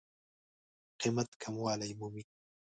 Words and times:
قېمت 0.99 1.29
کموالی 1.41 1.91
مومي. 1.99 2.23